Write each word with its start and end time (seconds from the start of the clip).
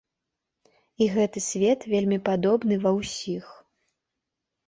І 1.05 1.07
гэты 1.15 1.39
свет 1.49 1.79
вельмі 1.93 2.17
падобны 2.29 2.75
ва 2.85 2.91
ўсіх. 2.99 3.45